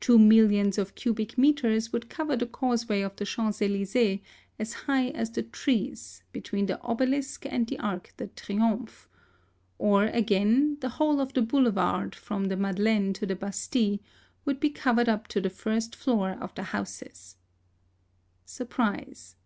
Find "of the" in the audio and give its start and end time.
3.02-3.26, 11.20-11.42, 16.40-16.62